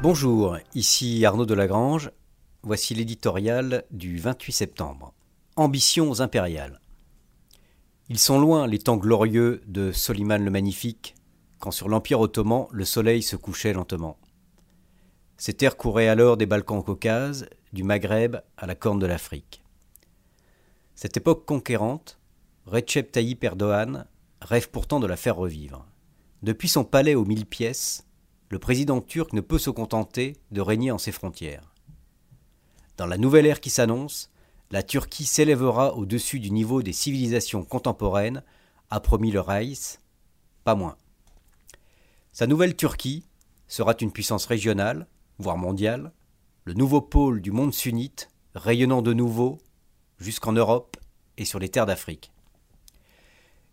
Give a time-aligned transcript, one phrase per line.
[0.00, 2.12] Bonjour, ici Arnaud Delagrange.
[2.62, 5.12] Voici l'éditorial du 28 septembre.
[5.56, 6.80] Ambitions impériales.
[8.08, 11.16] Ils sont loin les temps glorieux de Soliman le Magnifique,
[11.58, 14.20] quand sur l'Empire ottoman le soleil se couchait lentement.
[15.36, 19.64] Ces terres couraient alors des Balkans au Caucase, du Maghreb à la corne de l'Afrique.
[20.94, 22.20] Cette époque conquérante,
[22.66, 24.06] Recep Tayyip Erdogan
[24.42, 25.84] rêve pourtant de la faire revivre.
[26.44, 28.07] Depuis son palais aux mille pièces,
[28.50, 31.74] le président turc ne peut se contenter de régner en ses frontières.
[32.96, 34.30] Dans la nouvelle ère qui s'annonce,
[34.70, 38.42] la Turquie s'élèvera au-dessus du niveau des civilisations contemporaines,
[38.90, 39.98] a promis le Reich,
[40.64, 40.96] pas moins.
[42.32, 43.24] Sa nouvelle Turquie
[43.66, 45.06] sera une puissance régionale,
[45.38, 46.12] voire mondiale,
[46.64, 49.58] le nouveau pôle du monde sunnite, rayonnant de nouveau
[50.18, 50.96] jusqu'en Europe
[51.36, 52.32] et sur les terres d'Afrique.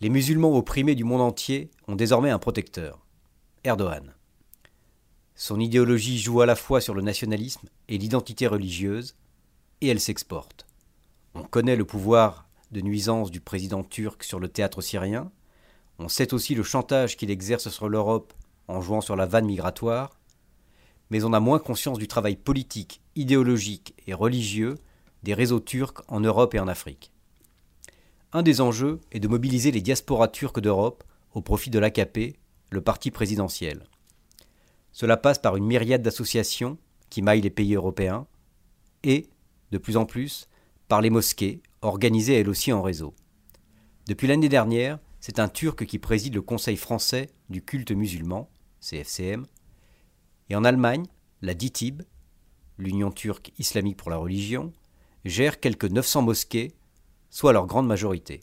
[0.00, 3.04] Les musulmans opprimés du monde entier ont désormais un protecteur,
[3.64, 4.14] Erdogan.
[5.42, 9.16] Son idéologie joue à la fois sur le nationalisme et l'identité religieuse,
[9.80, 10.66] et elle s'exporte.
[11.34, 15.32] On connaît le pouvoir de nuisance du président turc sur le théâtre syrien,
[15.98, 18.34] on sait aussi le chantage qu'il exerce sur l'Europe
[18.68, 20.10] en jouant sur la vanne migratoire,
[21.08, 24.74] mais on a moins conscience du travail politique, idéologique et religieux
[25.22, 27.12] des réseaux turcs en Europe et en Afrique.
[28.34, 32.36] Un des enjeux est de mobiliser les diasporas turques d'Europe au profit de l'AKP,
[32.68, 33.86] le parti présidentiel.
[34.92, 38.26] Cela passe par une myriade d'associations qui maillent les pays européens
[39.02, 39.28] et,
[39.70, 40.48] de plus en plus,
[40.88, 43.14] par les mosquées, organisées elles aussi en réseau.
[44.06, 48.48] Depuis l'année dernière, c'est un Turc qui préside le Conseil français du culte musulman,
[48.80, 49.46] CFCM,
[50.48, 51.06] et en Allemagne,
[51.42, 52.02] la DITIB,
[52.78, 54.72] l'Union turque islamique pour la religion,
[55.24, 56.72] gère quelques 900 mosquées,
[57.28, 58.40] soit leur grande majorité.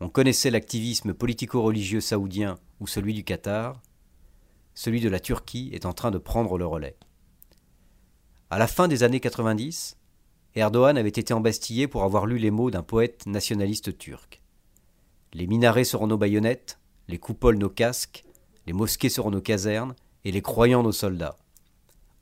[0.00, 3.82] On connaissait l'activisme politico-religieux saoudien ou celui du Qatar,
[4.80, 6.96] celui de la Turquie est en train de prendre le relais.
[8.48, 9.98] À la fin des années 90,
[10.54, 14.40] Erdogan avait été embastillé pour avoir lu les mots d'un poète nationaliste turc.
[15.34, 18.24] Les minarets seront nos baïonnettes, les coupoles nos casques,
[18.66, 21.36] les mosquées seront nos casernes, et les croyants nos soldats.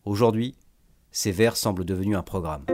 [0.05, 0.57] Aujourd'hui,
[1.13, 2.65] ces vers semblent devenus un programme.